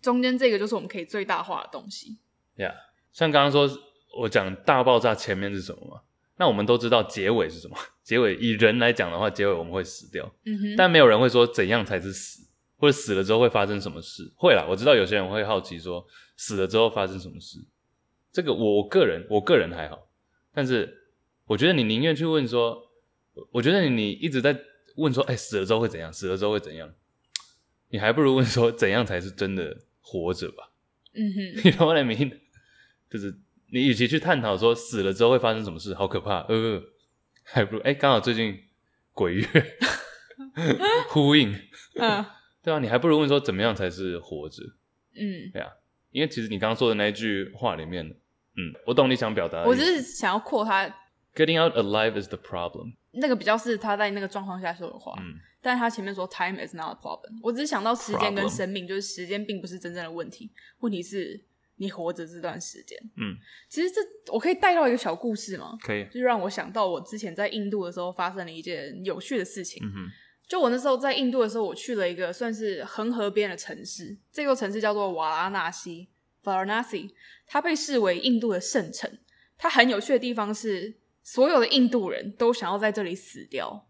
[0.00, 2.18] 中间这个就是我们可以最大化的东西。
[2.56, 2.74] 呀、yeah，
[3.12, 3.70] 像刚刚说
[4.18, 6.00] 我讲大爆炸前面是什么嘛？
[6.42, 7.76] 那我们都知道结尾是什么？
[8.02, 10.28] 结尾以人来讲的话，结尾我们会死掉。
[10.44, 10.76] 嗯哼。
[10.76, 12.44] 但没有人会说怎样才是死，
[12.78, 14.28] 或者死了之后会发生什么事？
[14.36, 16.04] 会啦，我知道有些人会好奇说
[16.36, 17.64] 死了之后发生什么事。
[18.32, 20.08] 这个我个人我个人还好，
[20.52, 21.12] 但是
[21.46, 22.90] 我觉得你宁愿去问说，
[23.52, 24.58] 我觉得你你一直在
[24.96, 26.12] 问说，哎、欸，死了之后会怎样？
[26.12, 26.92] 死了之后会怎样？
[27.90, 29.78] 你还不如问说怎样才是真的？
[30.04, 30.72] 活着吧，
[31.14, 32.40] 嗯哼，你懂我的意思？
[33.08, 33.32] 就是
[33.72, 36.82] 你与其去探讨说死了之后会发生什么事，好可怕，呃，
[37.42, 38.54] 还不如哎，刚好最近
[39.12, 39.46] 鬼月
[41.08, 41.50] 呼应，
[41.94, 42.24] 嗯，
[42.62, 44.62] 对啊，你还不如问说怎么样才是活着，
[45.14, 45.70] 嗯，对啊，
[46.10, 50.86] 因为其实你刚刚说的那一句话里面，嗯，我懂你想表达的，我只是想要扩他
[51.34, 55.34] ，Getting out alive is the problem，那个比较是他在那个状况下说的话，嗯。
[55.64, 61.40] 但是他前面说 time is not a problem，我只是想到时间跟生命，就是时间并不是真正的问题，问题是
[61.82, 62.96] 你活着这段时间。
[63.16, 63.36] 嗯，
[63.68, 64.00] 其实这
[64.32, 65.76] 我可以带到一个小故事吗？
[65.82, 69.84] 可以，就让我想到我之前在印度的时候发生了一件有趣的事情。
[69.84, 70.10] 嗯哼，
[70.48, 76.08] 就我那时候在印度的时候，我去了一个算是恒河边的城市，这座城市叫做瓦拉纳西
[76.44, 77.10] （Varanasi），
[77.46, 79.18] 它被视为印度的圣城。
[79.58, 83.88] 它很有趣的地方是，所有的印度人都想要在这里死掉。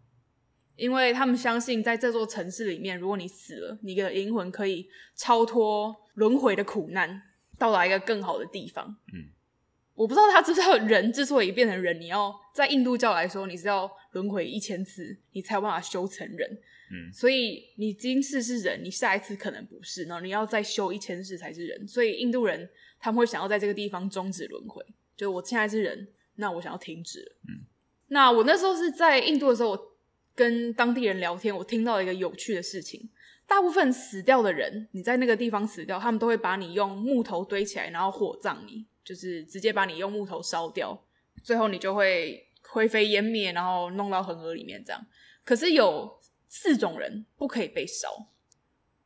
[0.75, 7.23] 因为他们相信，在这座城市里面，如果你死了，你的灵魂可以超脱轮回的苦难，
[7.63, 8.97] 到达一个更好的地方。
[9.13, 9.31] 嗯，
[9.95, 16.59] 我不知道他知不知道，人之所以变成人，你要在印度教来说，你是要轮回一千次，你才有办法修成人。
[16.91, 21.87] 嗯，所以你今世是人，你下一次可能不是，然后你要再修一千世才是人。
[21.87, 24.85] 所以印度人他们会想要在这个地方终止轮回，
[25.17, 27.37] 就我现在是人，那我想要停止。
[27.49, 27.63] 嗯，
[28.09, 29.92] 那我那时候是在印度的时候，我。
[30.35, 33.11] 跟当地人聊天，我听到一个有趣的事情。
[33.47, 41.05] 大部分死掉的人，你在那个地方死掉，他们都会把你用木头堆起来，然后火葬你，就是直接把你用木头烧掉，
[41.43, 45.07] 最后你就会灰飞烟灭，然后弄到恒河里面这样。
[45.45, 46.19] 可是有
[46.49, 48.29] 四种人不可以被烧，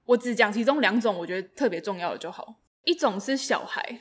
[0.05, 2.61] 我只讲其中两种，我觉得特别重要的就好。
[2.85, 4.01] 一种是小孩，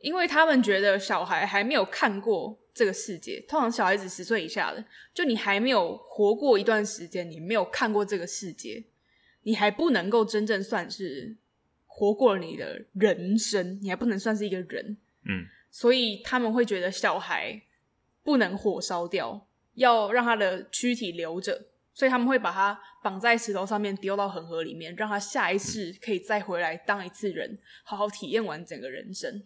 [0.00, 2.58] 因为他们觉得小孩还没有看过。
[2.76, 4.84] 这个世界通常小孩子十岁以下的，
[5.14, 8.84] 就你还没有活过一段时间，你没有看过这个世界，
[9.44, 11.34] 你还不能够真正算是
[11.86, 14.98] 活过你的人生，你还不能算是一个人。
[15.24, 17.62] 嗯，所以他们会觉得小孩
[18.22, 29.42] 不能火烧掉，要让他的躯体留着，所以他们会把他绑在石头上面丢到恒河里面，让他下一次可以再回来当一次人，好好体验完整个人生。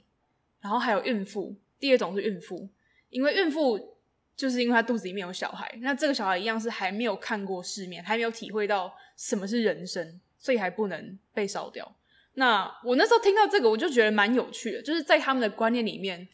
[0.60, 1.56] 然后还有孕妇。
[1.78, 2.68] 第二种是孕妇，
[3.10, 3.96] 因为孕妇
[4.36, 11.96] 就是因为她肚子里面有小孩，那这个小孩一样是还没有看过世面，还没有体会到什么是人生，所以还不能被烧掉。
[12.34, 16.28] 那我那时候听到这个，我就觉得蛮有趣的，就是在他们的观念里面，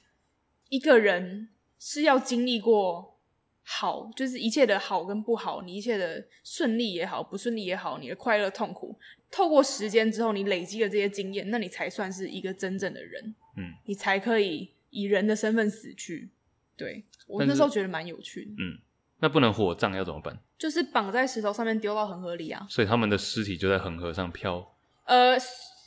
[0.69, 3.19] 一个人是要经历过
[3.63, 8.97] 好，就是一切的好跟不好，你一切的顺利也好，不顺利也好，你的快乐痛苦，
[9.31, 14.71] 透过时间之后，你累积了这些经验，那你才算是一个真正的人，嗯，你才可以。
[14.91, 16.31] 以人的身份死去，
[16.77, 18.51] 对，我那时候觉得蛮有趣的。
[18.59, 18.79] 嗯，
[19.21, 20.39] 那不能火葬要怎么办？
[20.59, 22.67] 就是绑在石头上面丢到恒河里啊。
[22.69, 24.75] 所以他们的尸体就在恒河上飘。
[25.05, 25.37] 呃，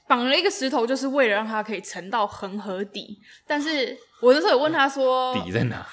[0.07, 3.21] 绑了一个石头，就是为了让它可以沉到恒河底。
[3.45, 5.85] 但是我那时候有问他说，底在哪？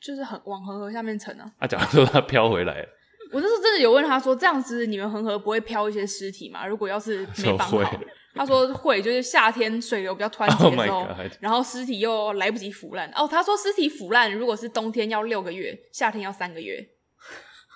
[0.00, 1.52] 就是很往恒河下面沉啊。
[1.58, 2.88] 啊，假如说他飘回来了，
[3.32, 6.66] 我那时候真的有问他说，这样子你们恒河不会漂一些尸体吗？
[6.66, 8.00] 如果要是没绑好。
[8.34, 13.06] 他说会，就是夏天水流比较湍急的时候，oh、然后尸体又来不及腐烂。
[13.14, 16.82] 哦，他说尸体腐烂，如果是冬天要六个月，夏天要三个月，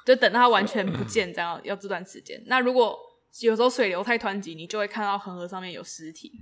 [0.07, 2.43] 就等到它完全不见，这样要这段时间。
[2.47, 2.99] 那如果
[3.43, 6.33] 有时候水流太湍急，你就会看到恒河上面有尸体。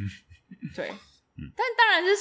[0.74, 0.90] 对，
[1.54, 2.16] 但当然是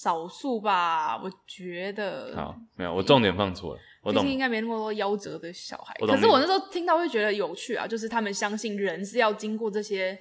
[0.00, 2.32] 少数吧，我觉得。
[2.36, 3.80] 好，没有，我重点放错了。
[4.02, 4.22] 我懂。
[4.22, 5.94] 毕竟应该没那么多夭折的小孩。
[6.00, 10.18] 可是我那时候听到会觉得有趣啊，就是他们相信人是要经过这些。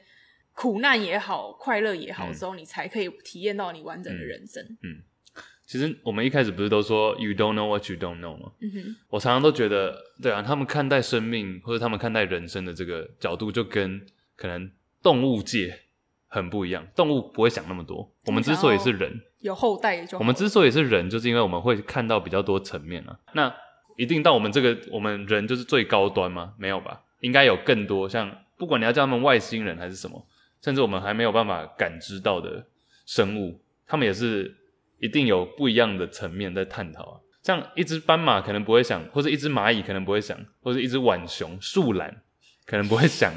[0.56, 4.62] 苦难也好，快乐也好，之后、嗯、你才可以体验到你完整的人生。
[4.84, 5.00] 嗯，
[5.66, 8.52] 其实我们一开始不是都说 “you don't know what you don't know” 吗？
[8.60, 14.70] 嗯哼，我常常都觉得，对啊，他们看待生命或者他们看待人生的这个角度，就跟可能
[15.02, 15.80] 动物界
[16.28, 16.86] 很不一样。
[16.94, 18.12] 动物不会想那么多。
[18.26, 20.20] 我们之所以是人，有后代就好。
[20.20, 23.18] 我们之所以是人，就是因为我们会看到比较多层面啊。
[23.34, 23.56] 那
[24.00, 26.54] 一定到我们这个，我们人就是最高端吗？
[26.58, 27.02] 没有吧？
[27.20, 30.26] 应该有更多，像不管你要叫他们外星人还是什么。
[30.62, 32.66] 甚至我们还没有办法感知到的
[33.06, 34.56] 生物，他们也是
[35.00, 37.20] 一定有不一样的层面在探讨啊。
[37.44, 42.22] 像一只斑马可能不会想，或者一只蚂蚁可能不会想，或者一只浣熊、树懒
[42.66, 43.34] 可能不会想，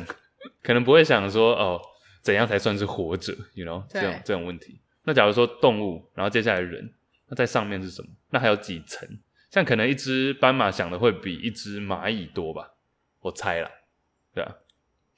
[0.63, 1.81] 可能不会想说哦，
[2.23, 4.81] 怎样才算是活着？You know，这种这种问题。
[5.05, 6.93] 那假如说动物，然后接下来人，
[7.29, 8.09] 那在上面是什么？
[8.31, 9.09] 那还有几层？
[9.53, 12.73] 像可能一只斑马想的会比一只蚂蚁多吧？
[13.21, 13.71] 我猜啦，
[14.35, 14.53] 对啊。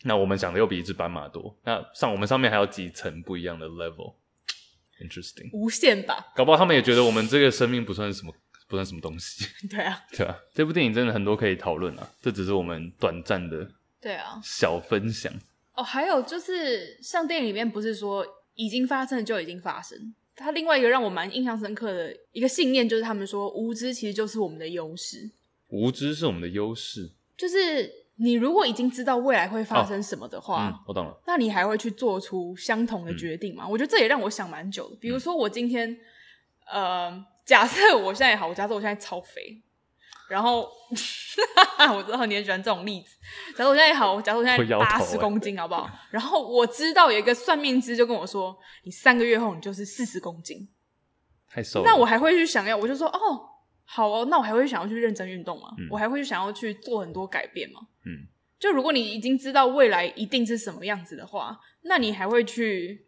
[0.03, 6.33] 那我们想的又比一只斑马多，那上我们上面还有几层不一样的 level，interesting，无限吧？
[6.35, 8.35] 搞不好他们也觉得我们这个生命不算什么，
[8.69, 9.47] 不算什么东西。
[9.71, 13.67] 对啊，对啊，这部电影真的很多可以讨论啊，这只是我们短暂的，
[14.01, 15.33] 对啊，小分享。
[15.75, 25.31] 哦，还有就是像电影里面不是说已经发生的就已经发生，它另外一个让我蛮印象深刻的一个信念就是他们说无知其实就是我们的优势，
[25.69, 28.05] 无知是我们的优势，就是。
[28.17, 31.21] 你如果已经知道未来会发生什么的话，我懂了。
[31.27, 33.65] 那你还会去做出相同的决定吗？
[33.67, 34.95] 嗯、我觉得这也让我想蛮久的。
[35.01, 35.91] 比如说，我今天，
[36.73, 39.61] 嗯、呃，假设我现在也好，我假设我现在超肥，
[40.35, 40.69] 然后，
[41.97, 43.17] 我知道你很喜欢这种例子。
[43.57, 45.89] 假如我现在好，假如我现在八十公斤，好不好？
[46.11, 50.69] 然后我知道有一个算命师就跟我说，你三个月后你就是四十公斤，
[51.49, 51.85] 太瘦了。
[51.87, 53.51] 那我还会去想要，我就说哦。
[53.87, 55.69] 好哦，那我还会想要去认真运动吗？
[55.77, 57.81] 嗯、我还会想要去做很多改变吗？
[58.07, 58.27] 嗯，
[58.59, 63.07] 就如果你已经知道未来一定是什么样子的话，那你还会去，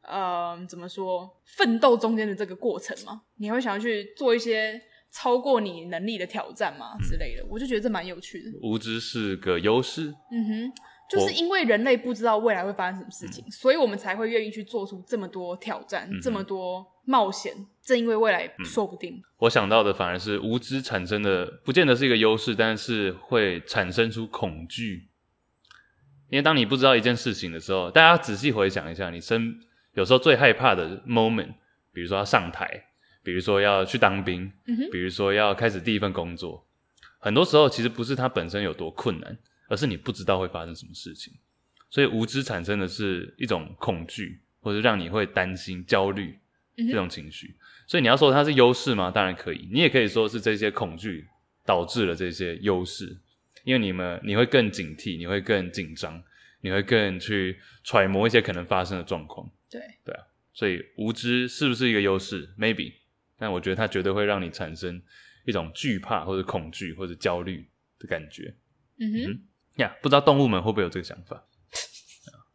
[0.00, 3.20] 呃，怎么说，奋斗中间的这个过程吗？
[3.36, 4.80] 你还会想要去做一些
[5.12, 6.96] 超过你能力的挑战嘛？
[7.02, 8.50] 之类的，嗯、我就觉得这蛮有趣的。
[8.62, 10.14] 无知是个优势。
[10.30, 10.72] 嗯哼。
[11.10, 17.52] 就是因为人类不知道未来会发生什么事情，嗯、所以我们才会愿意去做出这么多挑战、嗯、这么多冒险。
[17.82, 25.08] 正因为未来说不定、嗯，我想到的反而是无知产生的，不见得是一个优势，但是会产生出恐惧。
[26.28, 29.58] 因为当你不知道一件事情的时候，大家仔细回想一下，你身
[29.94, 31.54] 有时候最害怕的 moment，
[31.92, 32.84] 比如说要上台，
[33.30, 36.66] 比如说要去当兵，嗯、比如说要开始第一份工作，
[37.18, 39.38] 很多时候其实不是它本身有多困难。
[39.70, 41.32] 而是你不知道会发生什么事情，
[41.88, 46.36] 所以无知产生的是一种恐惧，或者让你会担心、焦虑
[46.74, 47.46] 这种情绪。
[47.46, 49.12] 嗯、所以你要说它是优势吗？
[49.12, 51.24] 当然可以，你也可以说是这些恐惧
[51.64, 53.16] 导致了这些优势，
[53.62, 56.20] 因为你们你会更警惕，你会更紧张，
[56.62, 59.48] 你会更去揣摩一些可能发生的状况。
[59.70, 60.20] 对对啊，
[60.52, 62.94] 所以无知是不是一个优势？Maybe，
[63.40, 65.02] 但我觉得它绝对会让你产生
[65.46, 67.66] 一种惧怕或者恐惧或者焦虑
[67.98, 68.54] 的感觉。
[68.98, 69.32] 嗯哼。
[69.32, 69.40] 嗯
[69.76, 71.42] 呀，yeah, 不知道动物们会不会有这个想法？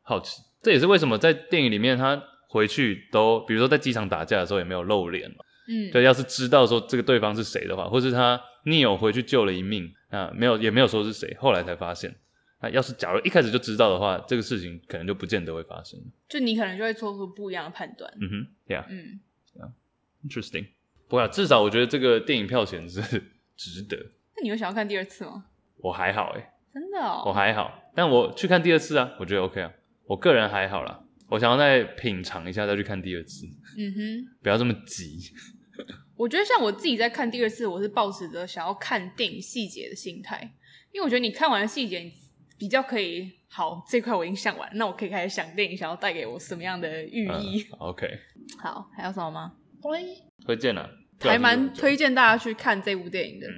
[0.04, 5.38] 好奇，这也是为什么在电影里面他回去都，比如说在机场打架的时候也没有露脸嘛。
[5.68, 12.14] 嗯，对，要是知道说这个对方是谁的话，或是他 Neo 回去救了一命啊，没有也没有说是谁，后来才发现，
[12.62, 16.00] 那要是假如一开始就知道的话，这个事情可能就不见得会发生。
[16.28, 18.14] 就你可能就会做出不一样的判断。
[18.22, 19.20] 嗯哼，Yeah，嗯
[19.56, 20.68] ，Yeah，Interesting。
[21.08, 23.02] 不过至少我觉得这个电影票钱是
[23.56, 23.98] 值得。
[24.36, 25.46] 那你有想要看第二次吗？
[25.78, 27.92] 我还好哎、欸，真的哦，我还好。
[27.96, 29.72] 但我去看第二次啊，我觉得 OK 啊。
[30.08, 33.46] 我个人还好啦，我想要再品尝一下，再去看第二次。
[33.78, 35.20] 嗯哼，不要这么急。
[36.16, 40.42] 我觉得像我自己在看第二次，我是抱持着想要看电影细节的心态，
[40.92, 42.14] 因为我觉得你看完了细节，你
[42.58, 47.66] 比较可以好，这块我已经想完，那我可以开始想电影想要带给我什么样的寓意。
[47.72, 48.08] 嗯、OK，
[48.60, 49.54] 好，还有什么吗？
[50.46, 53.48] 推荐了，还蛮推荐大家去看这部电影的。
[53.48, 53.54] 嗯、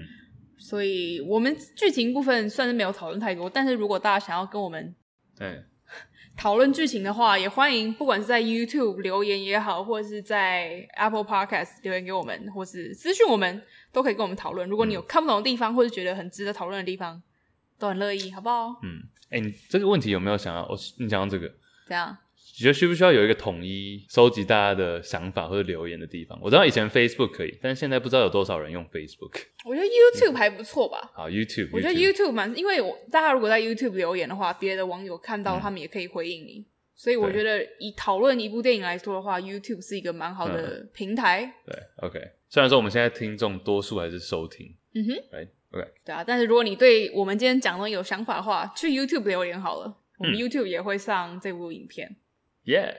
[0.57, 4.95] 所以我们剧情部分算是没有讨论太多，但是如果大家想要跟我们，
[5.37, 5.63] 对。
[6.35, 13.59] 讨论剧情的话，也欢迎，不管是在 YouTube 留言也好，或者是在 Apple Podcast 留言给我们，或是私讯我们，
[13.91, 14.69] 都可以跟我们讨论。
[14.69, 17.19] 如果你有看不懂的地方，或者觉得很值得讨论的地方，
[17.79, 18.67] 都很乐意，好不好？
[18.83, 19.01] 嗯，
[19.31, 20.61] 哎、欸，你这个问题有没有想要？
[20.67, 21.51] 我你讲到这个？
[21.87, 22.15] 这样？
[22.57, 26.39] 你觉得需不需要有一个统一收集大家的想法或者留言的地方？
[26.41, 29.43] 我知道以前 Facebook 可以，但是现在不知道有多少人用 Facebook。
[29.63, 31.11] 我觉得 YouTube 还不错吧。
[31.13, 31.69] 好，YouTube。
[31.71, 36.61] 我觉得 YouTube 蛮，因为我大家如果在 YouTube 留言的话，别的网友看到他们也可以回应你。
[36.61, 41.43] 嗯、所以我觉得以讨论一部电影来说的话，YouTube 是一个蛮好的平台。
[41.45, 42.31] 嗯、对，OK。
[42.49, 45.91] 虽然说我们现在听众多数还是收听，嗯哼，Right，OK。
[46.03, 52.15] 对啊，但是如果你对我们今天讲的有想法的话，去 YouTube 留言好了，我们 YouTube 也会上这部影片。
[52.67, 52.95] 耶、嗯！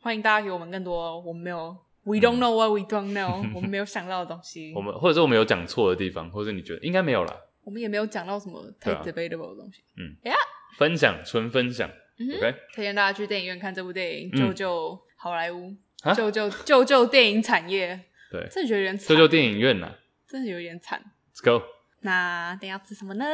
[0.00, 4.72] 欢迎大家给我们更多我们没有，We don't know what we don't know，我们没有想到的东西。
[4.76, 7.34] 我们或者说我们有讲错的地方，或者你觉得应该没有啦。
[7.64, 9.82] 我们也没有讲到什么太 debatable 的东西。
[9.96, 10.34] 嗯，呀，
[10.76, 11.88] 分享纯分享。
[12.20, 15.74] OK，推荐大家去电影院看这部电影，救救好莱坞，
[16.14, 17.98] 救救救救电影产业。
[18.30, 19.08] 对，真的觉得有点惨。
[19.08, 19.94] 救救电影院呐，
[20.28, 21.02] 真的有点惨。
[21.34, 21.64] Let's go。
[22.00, 23.24] 那等下吃什么呢？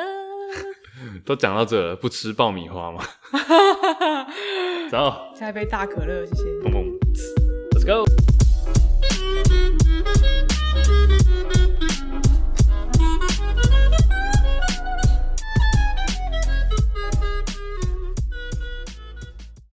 [1.25, 3.03] 都讲到这了，不吃爆米花吗？
[4.91, 6.43] 走，下一杯大可乐，谢谢。
[6.63, 6.99] 砰砰
[7.73, 8.34] ，Let's go。